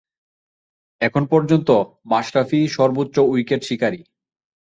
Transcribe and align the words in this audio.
এখন 1.01 1.23
পর্যন্ত 1.25 1.69
মাশরাফিই 2.05 2.65
সর্বোচ্চ 2.67 3.15
উইকেট 3.31 3.61
শিকারি। 3.63 4.01